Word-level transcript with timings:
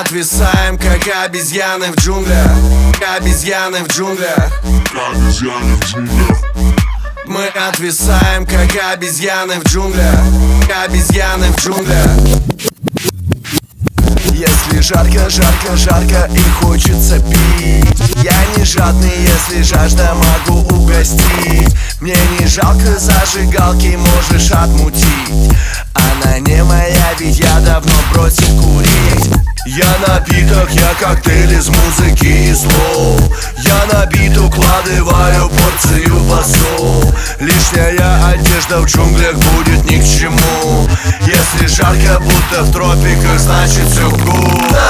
отвисаем, 0.00 0.78
как 0.78 1.06
обезьяны 1.24 1.92
в 1.92 1.96
джунглях. 1.96 2.50
Обезьяны 3.16 3.84
в 3.84 3.88
джунглях. 3.88 4.60
Обезьяны 5.10 5.76
в 5.76 5.84
джунглях. 5.84 6.38
Мы 7.26 7.46
отвисаем, 7.46 8.46
как 8.46 8.70
обезьяны 8.92 9.60
в 9.60 9.64
джунглях. 9.64 10.20
Обезьяны 10.84 11.46
в 11.52 11.58
джунглях. 11.58 12.10
Если 14.32 14.80
жарко, 14.80 15.30
жарко, 15.30 15.76
жарко 15.76 16.30
и 16.34 16.50
хочется 16.60 17.18
пить 17.20 17.98
Я 18.22 18.34
не 18.54 18.64
жадный, 18.64 19.12
если 19.22 19.62
жажда 19.62 20.14
могу 20.14 20.60
угостить. 20.76 21.74
Мне 22.02 22.16
не 22.38 22.46
жалко 22.46 22.98
зажигалки, 22.98 23.96
можешь 23.96 24.50
отмутить. 24.50 25.56
Она 25.94 26.38
не 26.40 26.62
моя, 26.64 27.14
ведь 27.18 27.38
я 27.38 27.58
давно 27.60 27.94
бросил 28.12 28.62
курить 28.62 28.75
Я 29.66 29.92
напиток, 30.06 30.70
я 30.70 30.94
коктейль 30.94 31.52
из 31.52 31.68
музыки 31.68 32.26
и 32.26 32.54
слов. 32.54 33.20
Я 33.58 33.84
набит, 33.92 34.38
укладываю 34.38 35.50
порцию 35.50 36.20
басу 36.20 37.14
Лишняя 37.40 38.28
одежда 38.28 38.78
в 38.78 38.86
джунглях 38.86 39.34
будет 39.34 39.84
ни 39.90 39.96
к 39.96 40.04
чему. 40.04 40.88
Если 41.22 41.66
жарко, 41.66 42.20
будто 42.20 42.62
в 42.62 42.72
тропиках, 42.72 43.40
значит 43.40 43.86
все 43.88 44.08
good 44.08 44.85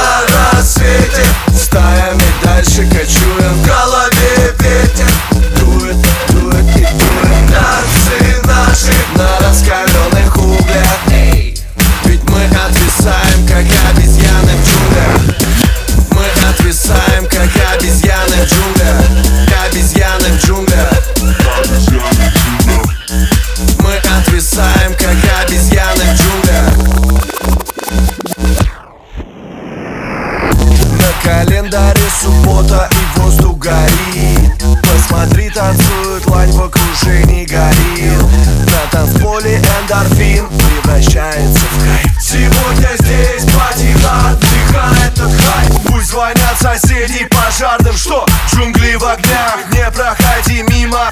календаре 31.27 32.03
суббота 32.21 32.89
и 32.93 33.19
воздух 33.19 33.59
горит 33.59 34.53
Посмотри, 34.83 35.51
танцует 35.51 36.27
лань 36.27 36.53
в 36.53 36.63
окружении 36.63 37.45
горил 37.45 38.31
На 38.67 38.91
танцполе 38.91 39.57
эндорфин 39.57 40.47
превращается 40.49 41.65
в 41.65 41.85
кайф. 41.85 42.13
Сегодня 42.21 42.91
здесь 43.01 43.43
пати 43.53 43.97
отдыхает 44.29 45.19
от 45.19 45.33
хайп. 45.41 45.83
Пусть 45.89 46.11
звонят 46.11 46.57
соседи 46.61 47.27
пожарным, 47.27 47.97
что? 47.97 48.27
Джунгли 48.53 48.95
в 48.95 49.05
огнях 49.05 49.59
Не 49.73 49.91
проходи 49.91 50.63
мимо, 50.71 51.11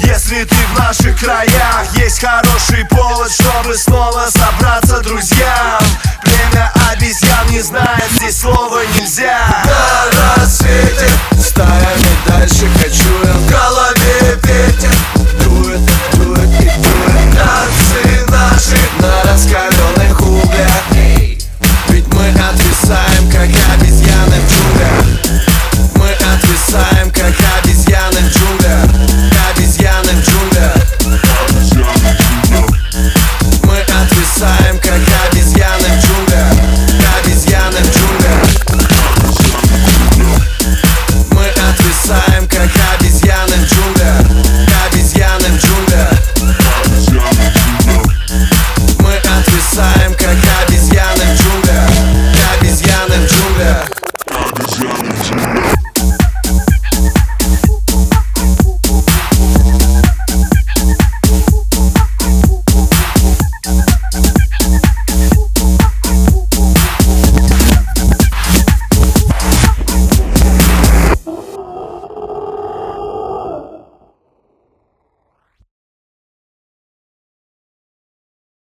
если 0.00 0.44
ты 0.44 0.56
в 0.72 0.78
наших 0.78 1.18
краях 1.18 1.86
Есть 1.94 2.20
хороший 2.20 2.84
повод, 2.86 3.30
чтобы 3.32 3.76
снова 3.76 4.28
собраться 4.30 5.00
друзьям 5.00 5.85
style. 11.56 12.05